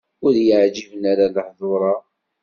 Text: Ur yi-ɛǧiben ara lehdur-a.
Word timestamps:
Ur 0.25 0.33
yi-ɛǧiben 0.45 1.03
ara 1.11 1.25
lehdur-a. 1.35 1.93